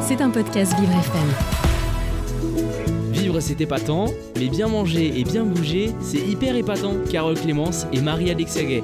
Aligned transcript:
C'est 0.00 0.22
un 0.22 0.30
podcast 0.30 0.72
Vivre 0.80 0.92
FM. 0.92 1.28
Vivre 3.12 3.40
c'est 3.40 3.60
épatant, 3.60 4.06
mais 4.38 4.48
bien 4.48 4.68
manger 4.68 5.20
et 5.20 5.24
bien 5.24 5.44
bouger, 5.44 5.90
c'est 6.00 6.16
hyper 6.16 6.56
épatant. 6.56 6.94
Carole 7.10 7.38
Clémence 7.38 7.84
et 7.92 8.00
Marie-Alexia 8.00 8.64
Gay. 8.64 8.82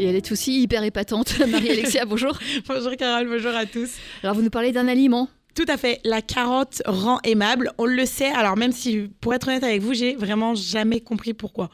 Et 0.00 0.06
elle 0.06 0.16
est 0.16 0.32
aussi 0.32 0.60
hyper 0.60 0.82
épatante. 0.82 1.38
Marie-Alexia, 1.48 2.04
bonjour. 2.04 2.36
bonjour 2.68 2.96
Carole, 2.96 3.28
bonjour 3.28 3.54
à 3.54 3.64
tous. 3.64 3.92
Alors 4.24 4.34
vous 4.34 4.42
nous 4.42 4.50
parlez 4.50 4.72
d'un 4.72 4.88
aliment 4.88 5.28
tout 5.54 5.64
à 5.68 5.76
fait. 5.76 6.00
La 6.04 6.22
carotte 6.22 6.80
rend 6.86 7.18
aimable. 7.24 7.72
On 7.76 7.84
le 7.84 8.06
sait. 8.06 8.30
Alors 8.30 8.56
même 8.56 8.70
si, 8.72 9.10
pour 9.20 9.34
être 9.34 9.48
honnête 9.48 9.64
avec 9.64 9.82
vous, 9.82 9.94
j'ai 9.94 10.14
vraiment 10.14 10.54
jamais 10.54 11.00
compris 11.00 11.34
pourquoi. 11.34 11.70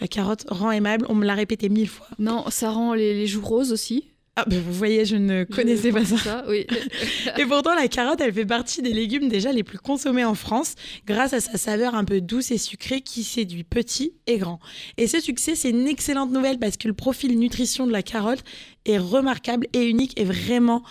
La 0.00 0.06
carotte 0.06 0.46
rend 0.48 0.70
aimable. 0.70 1.04
On 1.08 1.16
me 1.16 1.26
l'a 1.26 1.34
répété 1.34 1.68
mille 1.68 1.88
fois. 1.88 2.06
Non, 2.20 2.44
ça 2.48 2.70
rend 2.70 2.94
les 2.94 3.26
joues 3.26 3.44
roses 3.44 3.72
aussi. 3.72 4.08
Ah, 4.40 4.44
ben 4.46 4.62
vous 4.62 4.72
voyez, 4.72 5.04
je 5.04 5.16
ne 5.16 5.42
connaissais 5.42 5.90
pas 5.90 6.04
ça. 6.04 6.44
oui. 6.48 6.64
et 7.38 7.44
pourtant, 7.44 7.74
la 7.74 7.88
carotte, 7.88 8.20
elle 8.20 8.32
fait 8.32 8.46
partie 8.46 8.82
des 8.82 8.92
légumes 8.92 9.28
déjà 9.28 9.50
les 9.50 9.64
plus 9.64 9.78
consommés 9.78 10.24
en 10.24 10.36
France, 10.36 10.76
grâce 11.06 11.32
à 11.32 11.40
sa 11.40 11.58
saveur 11.58 11.96
un 11.96 12.04
peu 12.04 12.20
douce 12.20 12.52
et 12.52 12.58
sucrée 12.58 13.00
qui 13.00 13.24
séduit 13.24 13.64
petits 13.64 14.12
et 14.28 14.38
grands. 14.38 14.60
Et 14.96 15.08
ce 15.08 15.18
succès, 15.20 15.56
c'est 15.56 15.70
une 15.70 15.88
excellente 15.88 16.30
nouvelle 16.30 16.60
parce 16.60 16.76
que 16.76 16.86
le 16.86 16.94
profil 16.94 17.36
nutrition 17.36 17.84
de 17.84 17.90
la 17.90 18.04
carotte 18.04 18.44
est 18.84 18.98
remarquable 18.98 19.66
et 19.72 19.82
unique 19.82 20.18
et 20.20 20.24
vraiment 20.24 20.84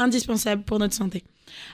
indispensable 0.00 0.64
pour 0.64 0.80
notre 0.80 0.94
santé. 0.94 1.22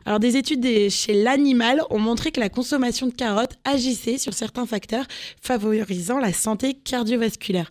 Alors, 0.06 0.20
des 0.20 0.36
études 0.36 0.90
chez 0.90 1.14
l'animal 1.14 1.82
ont 1.90 1.98
montré 1.98 2.30
que 2.30 2.40
la 2.40 2.48
consommation 2.48 3.06
de 3.06 3.14
carottes 3.14 3.56
agissait 3.64 4.18
sur 4.18 4.34
certains 4.34 4.66
facteurs 4.66 5.06
favorisant 5.40 6.18
la 6.18 6.32
santé 6.32 6.74
cardiovasculaire. 6.74 7.70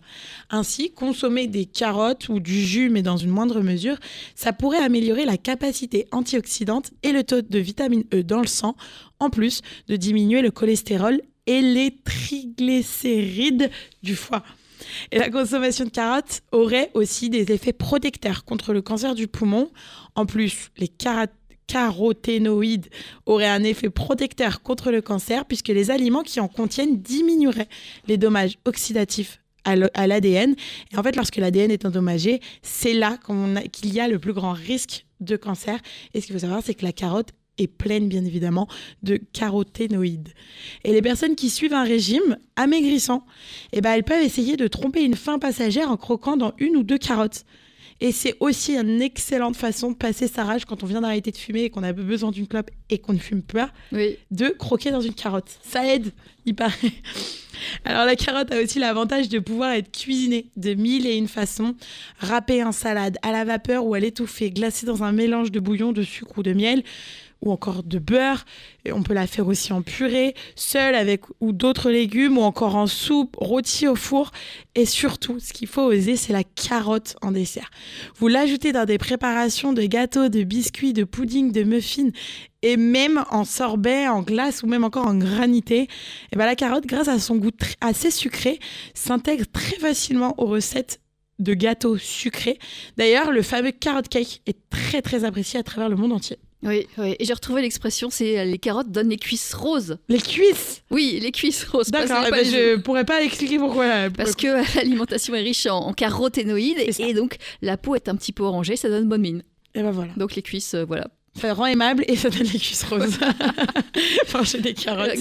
Ainsi, 0.50 0.90
consommer 0.92 1.46
des 1.46 1.64
carottes 1.64 2.28
ou 2.28 2.40
du 2.40 2.60
jus, 2.64 2.90
mais 2.90 3.02
dans 3.02 3.16
une 3.16 3.30
moindre 3.30 3.60
mesure, 3.60 3.96
ça 4.34 4.52
pourrait 4.52 4.82
améliorer 4.82 5.24
la 5.24 5.36
capacité 5.36 6.06
antioxydante 6.12 6.90
et 7.02 7.12
le 7.12 7.24
taux 7.24 7.42
de 7.42 7.58
vitamine 7.58 8.04
E 8.12 8.22
dans 8.22 8.40
le 8.40 8.46
sang, 8.46 8.76
en 9.20 9.30
plus 9.30 9.62
de 9.88 9.96
diminuer 9.96 10.42
le 10.42 10.50
cholestérol 10.50 11.20
et 11.46 11.60
les 11.60 11.96
triglycérides 12.04 13.70
du 14.02 14.16
foie. 14.16 14.42
Et 15.12 15.18
la 15.18 15.30
consommation 15.30 15.84
de 15.84 15.90
carottes 15.90 16.42
aurait 16.52 16.90
aussi 16.94 17.30
des 17.30 17.52
effets 17.52 17.72
protecteurs 17.72 18.44
contre 18.44 18.72
le 18.72 18.82
cancer 18.82 19.14
du 19.14 19.28
poumon. 19.28 19.70
En 20.14 20.26
plus, 20.26 20.70
les 20.76 20.88
carottes 20.88 21.32
caroténoïdes 21.66 22.88
auraient 23.26 23.48
un 23.48 23.64
effet 23.64 23.90
protecteur 23.90 24.62
contre 24.62 24.90
le 24.90 25.00
cancer 25.02 25.44
puisque 25.44 25.68
les 25.68 25.90
aliments 25.90 26.22
qui 26.22 26.40
en 26.40 26.48
contiennent 26.48 27.00
diminueraient 27.00 27.68
les 28.06 28.16
dommages 28.16 28.58
oxydatifs 28.64 29.40
à 29.64 30.06
l'ADN. 30.06 30.54
Et 30.92 30.98
en 30.98 31.02
fait, 31.02 31.16
lorsque 31.16 31.36
l'ADN 31.36 31.70
est 31.70 31.86
endommagé, 31.86 32.40
c'est 32.62 32.92
là 32.92 33.18
qu'il 33.72 33.94
y 33.94 34.00
a 34.00 34.08
le 34.08 34.18
plus 34.18 34.32
grand 34.32 34.52
risque 34.52 35.06
de 35.20 35.36
cancer. 35.36 35.78
Et 36.12 36.20
ce 36.20 36.26
qu'il 36.26 36.34
faut 36.34 36.40
savoir, 36.40 36.60
c'est 36.62 36.74
que 36.74 36.84
la 36.84 36.92
carotte 36.92 37.30
est 37.58 37.68
pleine, 37.68 38.08
bien 38.08 38.24
évidemment, 38.24 38.68
de 39.02 39.16
caroténoïdes. 39.16 40.30
Et 40.82 40.92
les 40.92 41.02
personnes 41.02 41.36
qui 41.36 41.50
suivent 41.50 41.72
un 41.72 41.84
régime 41.84 42.36
amaigrissant, 42.56 43.24
eh 43.72 43.80
ben, 43.80 43.92
elles 43.92 44.04
peuvent 44.04 44.22
essayer 44.22 44.56
de 44.56 44.66
tromper 44.66 45.02
une 45.02 45.14
faim 45.14 45.38
passagère 45.38 45.90
en 45.90 45.96
croquant 45.96 46.36
dans 46.36 46.52
une 46.58 46.76
ou 46.76 46.82
deux 46.82 46.98
carottes. 46.98 47.44
Et 48.00 48.12
c'est 48.12 48.36
aussi 48.40 48.76
une 48.76 49.00
excellente 49.00 49.56
façon 49.56 49.92
de 49.92 49.96
passer 49.96 50.28
sa 50.28 50.44
rage 50.44 50.64
quand 50.64 50.82
on 50.82 50.86
vient 50.86 51.00
d'arrêter 51.00 51.30
de 51.30 51.36
fumer 51.36 51.64
et 51.64 51.70
qu'on 51.70 51.82
a 51.82 51.92
besoin 51.92 52.30
d'une 52.30 52.46
clope 52.46 52.70
et 52.90 52.98
qu'on 52.98 53.12
ne 53.12 53.18
fume 53.18 53.42
pas, 53.42 53.70
de 53.92 54.48
croquer 54.48 54.90
dans 54.90 55.00
une 55.00 55.14
carotte. 55.14 55.58
Ça 55.62 55.86
aide, 55.86 56.12
il 56.44 56.54
paraît. 56.54 56.74
Alors 57.84 58.04
la 58.04 58.16
carotte 58.16 58.52
a 58.52 58.60
aussi 58.60 58.78
l'avantage 58.78 59.28
de 59.28 59.38
pouvoir 59.38 59.72
être 59.72 59.90
cuisinée 59.90 60.46
de 60.56 60.74
mille 60.74 61.06
et 61.06 61.16
une 61.16 61.28
façons, 61.28 61.74
râpée 62.18 62.62
en 62.64 62.72
salade, 62.72 63.16
à 63.22 63.32
la 63.32 63.44
vapeur 63.44 63.86
ou 63.86 63.94
à 63.94 64.00
l'étouffer, 64.00 64.50
glacée 64.50 64.86
dans 64.86 65.02
un 65.02 65.12
mélange 65.12 65.50
de 65.50 65.60
bouillon, 65.60 65.92
de 65.92 66.02
sucre 66.02 66.38
ou 66.38 66.42
de 66.42 66.52
miel 66.52 66.82
ou 67.44 67.52
encore 67.52 67.82
de 67.82 67.98
beurre. 67.98 68.44
Et 68.84 68.92
on 68.92 69.02
peut 69.02 69.14
la 69.14 69.26
faire 69.26 69.46
aussi 69.46 69.72
en 69.72 69.82
purée, 69.82 70.34
seule 70.56 70.94
avec 70.94 71.22
ou 71.40 71.52
d'autres 71.52 71.90
légumes, 71.90 72.38
ou 72.38 72.42
encore 72.42 72.76
en 72.76 72.86
soupe, 72.86 73.36
rôti 73.36 73.86
au 73.86 73.94
four. 73.94 74.32
Et 74.74 74.86
surtout, 74.86 75.38
ce 75.38 75.52
qu'il 75.52 75.68
faut 75.68 75.82
oser, 75.82 76.16
c'est 76.16 76.32
la 76.32 76.44
carotte 76.44 77.16
en 77.22 77.30
dessert. 77.30 77.70
Vous 78.16 78.28
l'ajoutez 78.28 78.72
dans 78.72 78.84
des 78.84 78.98
préparations 78.98 79.72
de 79.72 79.82
gâteaux, 79.82 80.28
de 80.28 80.42
biscuits, 80.42 80.92
de 80.92 81.04
pudding, 81.04 81.52
de 81.52 81.62
muffins, 81.62 82.10
et 82.62 82.76
même 82.76 83.24
en 83.30 83.44
sorbet, 83.44 84.08
en 84.08 84.22
glace 84.22 84.62
ou 84.62 84.66
même 84.66 84.84
encore 84.84 85.06
en 85.06 85.14
granité. 85.14 85.88
Et 86.32 86.36
ben 86.36 86.46
la 86.46 86.56
carotte, 86.56 86.86
grâce 86.86 87.08
à 87.08 87.18
son 87.18 87.36
goût 87.36 87.50
assez 87.80 88.10
sucré, 88.10 88.58
s'intègre 88.94 89.44
très 89.52 89.76
facilement 89.76 90.34
aux 90.38 90.46
recettes 90.46 91.00
de 91.38 91.52
gâteaux 91.54 91.98
sucrés. 91.98 92.58
D'ailleurs, 92.96 93.32
le 93.32 93.42
fameux 93.42 93.72
carrot 93.72 94.02
cake 94.08 94.40
est 94.46 94.56
très 94.70 95.02
très 95.02 95.24
apprécié 95.24 95.58
à 95.58 95.62
travers 95.62 95.88
le 95.88 95.96
monde 95.96 96.12
entier. 96.12 96.38
Oui, 96.64 96.86
oui. 96.98 97.14
et 97.18 97.24
j'ai 97.24 97.32
retrouvé 97.32 97.62
l'expression, 97.62 98.08
c'est 98.10 98.38
euh, 98.38 98.44
les 98.44 98.58
carottes 98.58 98.90
donnent 98.90 99.10
les 99.10 99.18
cuisses 99.18 99.52
roses. 99.52 99.98
Les 100.08 100.18
cuisses 100.18 100.82
Oui, 100.90 101.18
les 101.22 101.30
cuisses 101.30 101.64
roses. 101.64 101.90
D'accord, 101.90 102.24
eh 102.26 102.30
ben, 102.30 102.44
je 102.44 102.76
pourrais 102.76 103.04
pas 103.04 103.22
expliquer 103.22 103.58
pourquoi. 103.58 104.08
Parce 104.16 104.34
que 104.34 104.46
l'alimentation 104.76 105.34
est 105.34 105.42
riche 105.42 105.66
en, 105.66 105.92
caroténoïdes 105.92 106.78
et, 106.78 107.14
donc 107.14 107.36
la 107.60 107.76
peau 107.76 107.94
est 107.94 108.08
un 108.08 108.16
petit 108.16 108.32
peu 108.32 108.42
orangée, 108.42 108.76
ça 108.76 108.88
donne 108.88 109.08
bonne 109.08 109.20
mine. 109.20 109.42
Et 109.74 109.82
ben 109.82 109.90
voilà. 109.90 110.12
Donc 110.16 110.34
les 110.34 110.42
cuisses, 110.42 110.74
euh, 110.74 110.84
voilà. 110.84 111.08
Ça 111.40 111.52
rend 111.52 111.66
aimable 111.66 112.04
et 112.08 112.16
ça 112.16 112.30
donne 112.30 112.46
les 112.46 112.58
cuisses 112.58 112.84
roses. 112.84 113.18
Manger 114.34 114.60
des 114.60 114.74
carottes. 114.74 115.18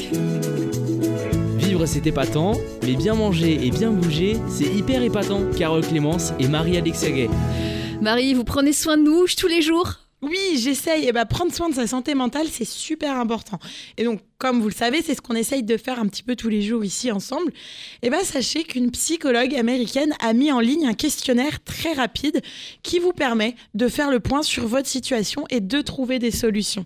Vivre 1.58 1.86
c'est 1.86 2.06
épatant, 2.06 2.54
mais 2.84 2.94
bien 2.94 3.16
manger 3.16 3.66
et 3.66 3.72
bien 3.72 3.92
bouger, 3.92 4.38
c'est 4.48 4.66
hyper 4.66 5.02
épatant. 5.02 5.42
Carole 5.58 5.86
Clémence 5.86 6.32
et 6.40 6.48
Marie-Alexia 6.48 7.10
Gay. 7.10 7.30
Marie, 8.00 8.34
vous 8.34 8.44
prenez 8.44 8.74
soin 8.74 8.98
de 8.98 9.04
nous 9.04 9.26
tous 9.28 9.48
les 9.48 9.62
jours? 9.62 10.03
Oui, 10.24 10.58
j'essaye. 10.58 11.08
Et 11.08 11.12
bah, 11.12 11.26
prendre 11.26 11.54
soin 11.54 11.70
de 11.70 11.76
sa 11.76 11.86
santé 11.86 12.16
mentale, 12.16 12.48
c'est 12.50 12.68
super 12.68 13.18
important. 13.18 13.60
Et 13.98 14.04
donc, 14.04 14.22
comme 14.38 14.62
vous 14.62 14.70
le 14.70 14.74
savez, 14.74 15.02
c'est 15.02 15.16
ce 15.16 15.22
qu'on 15.22 15.36
essaye 15.36 15.64
de 15.64 15.78
faire 15.78 16.00
un 16.00 16.08
petit 16.08 16.24
peu 16.24 16.36
tous 16.36 16.50
les 16.50 16.62
jours 16.62 16.84
ici 16.84 17.12
ensemble. 17.12 17.52
Et 18.02 18.10
bah, 18.10 18.24
sachez 18.24 18.64
qu'une 18.64 18.92
psychologue 18.92 19.54
américaine 19.56 20.14
a 20.20 20.34
mis 20.34 20.52
en 20.52 20.60
ligne 20.60 20.88
un 20.88 20.94
questionnaire 20.94 21.64
très 21.64 21.94
rapide 21.94 22.42
qui 22.84 23.00
vous 23.00 23.12
permet 23.12 23.56
de 23.74 23.88
faire 23.88 24.12
le 24.12 24.20
point 24.20 24.44
sur 24.44 24.66
votre 24.68 24.88
situation 24.88 25.46
et 25.50 25.60
de 25.60 25.82
trouver 25.82 26.20
des 26.20 26.32
solutions. 26.32 26.86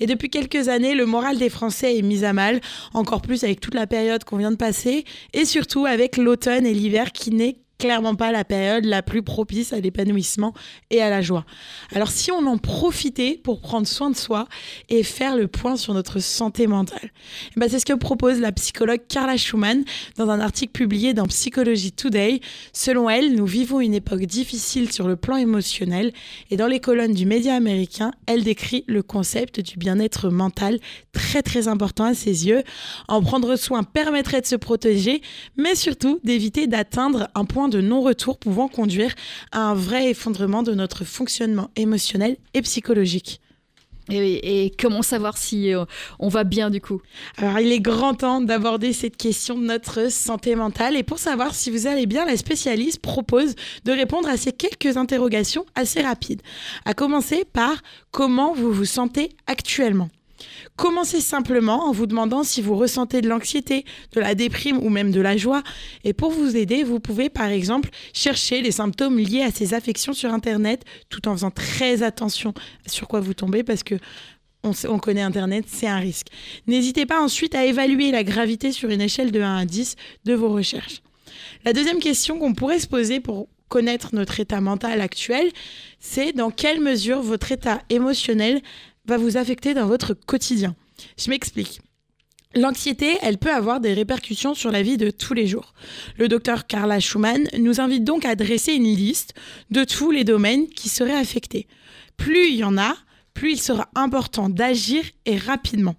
Et 0.00 0.06
depuis 0.06 0.30
quelques 0.30 0.68
années, 0.68 0.94
le 0.94 1.06
moral 1.06 1.38
des 1.38 1.50
Français 1.50 1.98
est 1.98 2.02
mis 2.02 2.24
à 2.24 2.32
mal, 2.32 2.60
encore 2.94 3.22
plus 3.22 3.44
avec 3.44 3.60
toute 3.60 3.74
la 3.74 3.86
période 3.86 4.24
qu'on 4.24 4.38
vient 4.38 4.50
de 4.50 4.56
passer, 4.56 5.04
et 5.32 5.44
surtout 5.44 5.86
avec 5.86 6.16
l'automne 6.16 6.66
et 6.66 6.74
l'hiver 6.74 7.12
qui 7.12 7.30
n'est 7.30 7.56
clairement 7.80 8.14
pas 8.14 8.30
la 8.30 8.44
période 8.44 8.84
la 8.84 9.02
plus 9.02 9.22
propice 9.22 9.72
à 9.72 9.80
l'épanouissement 9.80 10.52
et 10.90 11.00
à 11.00 11.08
la 11.08 11.22
joie. 11.22 11.46
Alors 11.94 12.10
si 12.10 12.30
on 12.30 12.46
en 12.46 12.58
profitait 12.58 13.40
pour 13.42 13.60
prendre 13.60 13.86
soin 13.86 14.10
de 14.10 14.16
soi 14.16 14.46
et 14.90 15.02
faire 15.02 15.34
le 15.34 15.48
point 15.48 15.76
sur 15.76 15.94
notre 15.94 16.20
santé 16.20 16.66
mentale, 16.66 17.10
eh 17.56 17.58
ben, 17.58 17.68
c'est 17.68 17.78
ce 17.78 17.86
que 17.86 17.94
propose 17.94 18.38
la 18.38 18.52
psychologue 18.52 19.00
Carla 19.08 19.38
Schumann 19.38 19.84
dans 20.16 20.28
un 20.28 20.40
article 20.40 20.72
publié 20.72 21.14
dans 21.14 21.24
Psychology 21.24 21.90
Today. 21.90 22.40
Selon 22.74 23.08
elle, 23.08 23.34
nous 23.34 23.46
vivons 23.46 23.80
une 23.80 23.94
époque 23.94 24.26
difficile 24.26 24.92
sur 24.92 25.08
le 25.08 25.16
plan 25.16 25.36
émotionnel 25.36 26.12
et 26.50 26.58
dans 26.58 26.66
les 26.66 26.80
colonnes 26.80 27.14
du 27.14 27.24
média 27.24 27.54
américain, 27.54 28.10
elle 28.26 28.44
décrit 28.44 28.84
le 28.88 29.02
concept 29.02 29.60
du 29.60 29.78
bien-être 29.78 30.28
mental 30.28 30.78
très 31.12 31.42
très 31.42 31.66
important 31.66 32.04
à 32.04 32.14
ses 32.14 32.46
yeux. 32.46 32.62
En 33.08 33.22
prendre 33.22 33.56
soin 33.56 33.84
permettrait 33.84 34.42
de 34.42 34.46
se 34.46 34.56
protéger, 34.56 35.22
mais 35.56 35.74
surtout 35.74 36.20
d'éviter 36.24 36.66
d'atteindre 36.66 37.28
un 37.34 37.46
point 37.46 37.69
de 37.70 37.80
non-retour 37.80 38.38
pouvant 38.38 38.68
conduire 38.68 39.14
à 39.52 39.60
un 39.60 39.74
vrai 39.74 40.10
effondrement 40.10 40.62
de 40.62 40.74
notre 40.74 41.04
fonctionnement 41.04 41.70
émotionnel 41.76 42.36
et 42.54 42.62
psychologique. 42.62 43.40
Et, 44.12 44.72
comment 44.78 45.02
savoir 45.02 45.36
si 45.36 45.72
euh, 45.72 45.84
on 46.18 46.28
va 46.28 46.44
bien 46.44 46.70
du 46.70 46.80
coup? 46.80 47.00
Alors 47.36 47.60
il 47.60 47.70
est 47.70 47.80
grand 47.80 48.14
temps 48.14 48.40
d'aborder 48.40 48.92
cette 48.92 49.16
question 49.16 49.56
de 49.56 49.64
notre 49.64 50.10
santé 50.10 50.56
mentale 50.56 50.96
et 50.96 51.02
pour 51.02 51.18
savoir 51.18 51.54
si 51.54 51.70
vous 51.70 51.86
allez 51.86 52.06
bien, 52.06 52.24
la 52.24 52.36
spécialiste 52.36 53.00
propose 53.00 53.54
de 53.84 53.92
répondre 53.92 54.28
à 54.28 54.36
ces 54.36 54.52
quelques 54.52 54.96
interrogations 54.96 55.64
assez 55.74 56.00
rapides. 56.02 56.42
À 56.84 56.94
commencer 56.94 57.44
par 57.44 57.74
comment 58.10 58.52
vous 58.52 58.72
vous 58.72 58.84
sentez 58.84 59.30
actuellement. 59.46 60.08
Commencez 60.76 61.20
simplement 61.20 61.84
en 61.88 61.92
vous 61.92 62.06
demandant 62.06 62.42
si 62.42 62.62
vous 62.62 62.76
ressentez 62.76 63.20
de 63.20 63.28
l'anxiété, 63.28 63.84
de 64.12 64.20
la 64.20 64.34
déprime 64.34 64.78
ou 64.78 64.88
même 64.88 65.10
de 65.10 65.20
la 65.20 65.36
joie. 65.36 65.62
Et 66.04 66.12
pour 66.12 66.30
vous 66.30 66.56
aider, 66.56 66.82
vous 66.82 67.00
pouvez 67.00 67.28
par 67.28 67.48
exemple 67.48 67.90
chercher 68.12 68.62
les 68.62 68.72
symptômes 68.72 69.18
liés 69.18 69.42
à 69.42 69.50
ces 69.50 69.74
affections 69.74 70.12
sur 70.12 70.32
Internet 70.32 70.84
tout 71.08 71.28
en 71.28 71.32
faisant 71.32 71.50
très 71.50 72.02
attention 72.02 72.54
sur 72.86 73.08
quoi 73.08 73.20
vous 73.20 73.34
tombez 73.34 73.62
parce 73.62 73.82
que 73.82 73.96
on, 74.62 74.98
connaît 74.98 75.22
Internet, 75.22 75.64
c'est 75.68 75.86
un 75.86 75.98
risque. 75.98 76.26
N'hésitez 76.66 77.06
pas 77.06 77.22
ensuite 77.22 77.54
à 77.54 77.64
évaluer 77.64 78.10
la 78.10 78.24
gravité 78.24 78.72
sur 78.72 78.90
une 78.90 79.00
échelle 79.00 79.32
de 79.32 79.40
1 79.40 79.56
à 79.56 79.64
10 79.64 79.96
de 80.26 80.34
vos 80.34 80.50
recherches. 80.50 81.00
La 81.64 81.72
deuxième 81.72 81.98
question 81.98 82.38
qu'on 82.38 82.52
pourrait 82.52 82.78
se 82.78 82.86
poser 82.86 83.20
pour 83.20 83.48
connaître 83.68 84.14
notre 84.14 84.40
état 84.40 84.60
mental 84.60 85.00
actuel, 85.00 85.48
c'est 85.98 86.32
dans 86.32 86.50
quelle 86.50 86.80
mesure 86.80 87.22
votre 87.22 87.52
état 87.52 87.80
émotionnel 87.88 88.60
va 89.06 89.16
vous 89.16 89.36
affecter 89.36 89.74
dans 89.74 89.86
votre 89.86 90.14
quotidien. 90.14 90.74
Je 91.16 91.30
m'explique. 91.30 91.80
L'anxiété, 92.56 93.16
elle 93.22 93.38
peut 93.38 93.52
avoir 93.52 93.78
des 93.78 93.94
répercussions 93.94 94.54
sur 94.54 94.72
la 94.72 94.82
vie 94.82 94.96
de 94.96 95.10
tous 95.10 95.34
les 95.34 95.46
jours. 95.46 95.72
Le 96.18 96.26
docteur 96.26 96.66
Carla 96.66 96.98
Schumann 96.98 97.46
nous 97.58 97.80
invite 97.80 98.02
donc 98.02 98.24
à 98.24 98.34
dresser 98.34 98.72
une 98.72 98.82
liste 98.82 99.34
de 99.70 99.84
tous 99.84 100.10
les 100.10 100.24
domaines 100.24 100.66
qui 100.66 100.88
seraient 100.88 101.16
affectés. 101.16 101.68
Plus 102.16 102.48
il 102.48 102.56
y 102.56 102.64
en 102.64 102.76
a, 102.76 102.96
plus 103.34 103.52
il 103.52 103.60
sera 103.60 103.88
important 103.94 104.48
d'agir 104.48 105.04
et 105.26 105.36
rapidement. 105.36 105.94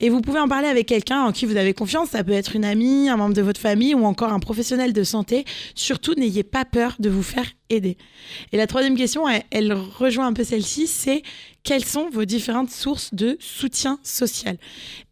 Et 0.00 0.08
vous 0.08 0.22
pouvez 0.22 0.40
en 0.40 0.48
parler 0.48 0.68
avec 0.68 0.86
quelqu'un 0.86 1.22
en 1.22 1.32
qui 1.32 1.44
vous 1.44 1.56
avez 1.56 1.74
confiance. 1.74 2.10
Ça 2.10 2.24
peut 2.24 2.32
être 2.32 2.56
une 2.56 2.64
amie, 2.64 3.08
un 3.08 3.16
membre 3.16 3.34
de 3.34 3.42
votre 3.42 3.60
famille 3.60 3.94
ou 3.94 4.04
encore 4.04 4.32
un 4.32 4.40
professionnel 4.40 4.92
de 4.92 5.04
santé. 5.04 5.44
Surtout, 5.74 6.14
n'ayez 6.14 6.42
pas 6.42 6.64
peur 6.64 6.96
de 6.98 7.10
vous 7.10 7.22
faire 7.22 7.46
Et 7.72 8.56
la 8.56 8.66
troisième 8.66 8.96
question, 8.96 9.24
elle, 9.50 9.72
rejoint 9.72 10.26
un 10.26 10.32
peu 10.32 10.44
celle-ci, 10.44 10.86
c'est 10.86 11.22
quelles 11.64 11.84
sont 11.84 12.10
vos 12.10 12.24
différentes 12.24 12.70
sources 12.70 13.14
de 13.14 13.36
soutien 13.40 13.98
social? 14.02 14.58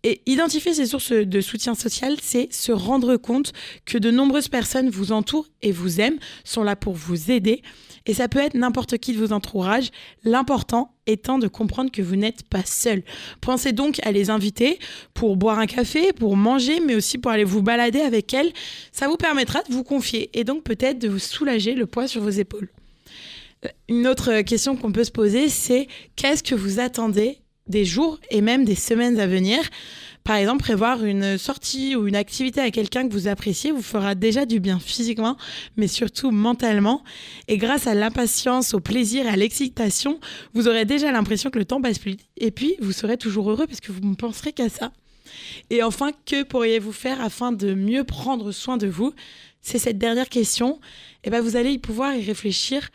Et 0.03 0.21
identifier 0.27 0.75
ces 0.75 0.87
sources 0.87 1.13
de 1.13 1.41
soutien 1.41 1.75
social, 1.75 2.17
c'est 2.21 2.53
se 2.53 2.73
rendre 2.73 3.17
compte 3.17 3.53
que 3.87 3.99
de 3.99 4.11
nombreuses 4.11 4.49
personnes 4.49 4.91
vous 4.91 5.13
entourent 5.13 5.47
et 5.63 5.73
vous 5.73 6.01
aiment, 6.01 6.19
sont 6.45 6.63
là 6.63 6.77
pour 6.77 6.95
vous 6.95 7.31
aider. 7.31 7.63
Et 8.07 8.15
ça 8.15 8.29
peut 8.29 8.41
être 8.41 8.55
n'importe 8.55 8.99
qui 8.99 9.13
de 9.13 9.19
vos 9.19 9.33
entourages. 9.33 9.91
L'important 10.25 10.95
étant 11.07 11.39
de 11.39 11.49
comprendre 11.49 11.91
que 11.91 12.03
vous 12.03 12.17
n'êtes 12.17 12.43
pas 12.45 12.65
seul. 12.65 13.03
Pensez 13.41 13.73
donc 13.73 14.01
à 14.03 14.13
les 14.13 14.31
inviter 14.31 14.79
pour 15.15 15.37
boire 15.37 15.59
un 15.59 15.67
café, 15.67 16.13
pour 16.13 16.37
manger, 16.37 16.81
mais 16.81 16.95
aussi 16.95 17.19
pour 17.19 17.31
aller 17.31 17.45
vous 17.45 17.63
balader 17.63 18.01
avec 18.01 18.33
elles. 18.35 18.53
Ça 18.93 19.09
vous 19.09 19.17
permettra 19.17 19.63
de 19.63 19.73
vous 19.73 19.85
confier 19.85 20.31
et 20.35 20.45
donc 20.45 20.65
peut-être 20.65 20.99
de 20.99 21.09
vous 21.09 21.19
soulager 21.19 21.75
le 21.75 21.87
poids 21.87 22.09
sur 22.09 22.23
vos 22.23 22.31
épaules. 22.31 22.50
Euh, 22.55 23.69
une 23.89 24.07
autre 24.07 24.41
question 24.43 24.77
qu'on 24.77 24.93
peut 24.93 25.05
se 25.05 25.11
poser, 25.11 25.49
c'est 25.49 25.89
qu'est-ce 26.17 26.43
que 26.43 26.55
vous 26.55 26.81
attendez 26.81 27.39
des 27.67 27.85
jours 27.85 28.19
et 28.31 28.41
même 28.41 28.65
des 28.65 28.75
semaines 28.75 29.19
à 29.21 29.27
venir? 29.27 29.59
Par 30.25 30.37
exemple, 30.37 30.63
prévoir 30.63 31.05
une 31.05 31.39
sortie 31.39 31.97
ou 31.97 32.07
une 32.07 32.15
activité 32.17 32.61
à 32.61 32.71
quelqu'un 32.71 33.09
que 33.09 33.13
vous 33.13 33.27
appréciez 33.27 33.73
vous 33.73 33.83
fera 33.83 34.15
déjà 34.15 34.45
du 34.45 34.61
bien 34.61 34.79
physiquement, 34.79 35.37
mais 35.77 35.89
surtout 35.89 36.31
mentalement. 36.31 37.03
Et 37.49 37.57
grâce 37.57 37.87
à 37.87 37.95
l'impatience, 37.95 38.75
au 38.75 38.81
plaisir 38.81 39.27
à 39.27 39.37
l'excitation, 39.37 40.21
vous 40.53 40.69
aurez 40.69 40.85
déjà 40.85 41.11
l'impression 41.11 41.51
que 41.51 41.59
le 41.59 41.65
temps 41.65 41.81
passe 41.81 41.99
plus 41.99 42.13
vite. 42.13 42.27
Et 42.37 42.51
puis, 42.51 42.77
vous 42.81 42.93
serez 42.93 43.17
toujours 43.17 43.51
heureux 43.51 43.67
parce 43.67 43.81
que 43.81 43.93
vous 43.93 44.01
ne 44.01 44.15
penserez 44.15 44.53
qu'à 44.53 44.69
ça. 44.69 44.93
Et 45.71 45.83
enfin, 45.83 46.11
que 46.27 46.43
pourriez-vous 46.43 46.93
faire 46.93 47.21
afin 47.21 47.53
de 47.53 47.73
mieux 47.73 48.05
prendre 48.05 48.53
soin 48.53 48.77
de 48.77 48.89
vous? 48.89 49.15
C'est 49.63 49.79
cette 49.79 49.99
dernière 49.99 50.29
question. 50.29 50.81
Et 51.23 51.29
eh 51.29 51.31
ben, 51.31 51.41
vous 51.41 51.57
allez 51.57 51.73
y 51.73 51.79
pouvoir 51.79 52.15
y 52.15 52.25
réfléchir 52.25 52.91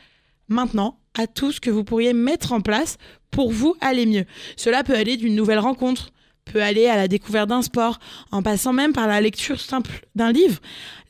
maintenant 0.47 1.00
à 1.13 1.27
tout 1.27 1.51
ce 1.51 1.62
que 1.62 1.69
vous 1.69 1.83
pourriez 1.83 2.13
mettre 2.13 2.51
en 2.51 2.62
place 2.62 2.97
pour 3.31 3.51
vous 3.51 3.75
aller 3.81 4.06
mieux. 4.06 4.25
Cela 4.57 4.83
peut 4.83 4.95
aller 4.95 5.17
d'une 5.17 5.35
nouvelle 5.35 5.59
rencontre, 5.59 6.12
peut 6.45 6.62
aller 6.62 6.88
à 6.88 6.95
la 6.95 7.07
découverte 7.07 7.50
d'un 7.50 7.62
sport, 7.62 8.00
en 8.31 8.44
passant 8.44 8.73
même 8.73 8.94
par 8.94 9.07
la 9.07 9.21
lecture 9.21 9.59
simple 9.59 10.06
d'un 10.15 10.31
livre. 10.31 10.59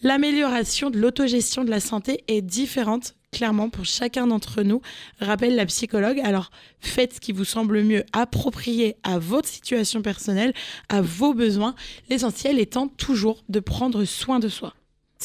L'amélioration 0.01 0.89
de 0.89 0.99
l'autogestion 0.99 1.63
de 1.63 1.69
la 1.69 1.79
santé 1.79 2.23
est 2.27 2.41
différente 2.41 3.15
clairement 3.35 3.69
pour 3.69 3.83
chacun 3.83 4.27
d'entre 4.27 4.63
nous, 4.63 4.81
rappelle 5.19 5.55
la 5.55 5.65
psychologue. 5.65 6.21
Alors 6.23 6.51
faites 6.79 7.15
ce 7.15 7.19
qui 7.19 7.33
vous 7.33 7.43
semble 7.43 7.83
mieux, 7.83 8.05
approprié 8.13 8.95
à 9.03 9.19
votre 9.19 9.49
situation 9.49 10.01
personnelle, 10.01 10.53
à 10.87 11.01
vos 11.01 11.33
besoins, 11.33 11.75
l'essentiel 12.09 12.59
étant 12.59 12.87
toujours 12.87 13.43
de 13.49 13.59
prendre 13.59 14.05
soin 14.05 14.39
de 14.39 14.47
soi. 14.47 14.73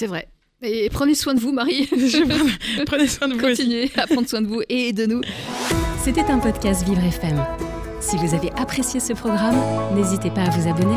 C'est 0.01 0.07
vrai. 0.07 0.29
Et 0.63 0.89
prenez 0.89 1.15
soin 1.15 1.35
de 1.35 1.41
vous, 1.41 1.53
Marie. 1.53 1.87
prenez 2.87 3.07
soin 3.07 3.29
de 3.29 3.35
vous. 3.35 3.41
Continuez 3.41 3.91
à 3.99 4.07
prendre 4.07 4.27
soin 4.27 4.41
de 4.41 4.47
vous 4.47 4.63
et 4.71 4.95
de 4.95 5.05
nous. 5.05 5.21
C'était 6.03 6.23
un 6.23 6.39
podcast 6.39 6.87
Vivre 6.87 7.05
FM. 7.05 7.45
Si 8.01 8.17
vous 8.17 8.35
avez 8.35 8.51
apprécié 8.53 8.99
ce 8.99 9.13
programme, 9.13 9.61
n'hésitez 9.95 10.31
pas 10.31 10.45
à 10.45 10.49
vous 10.49 10.67
abonner. 10.67 10.97